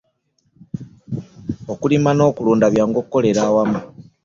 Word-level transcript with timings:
Okulima 1.73 2.11
n'okulunda 2.13 2.65
byangu 2.73 2.97
kukolera 3.03 3.43
wamu. 3.55 3.79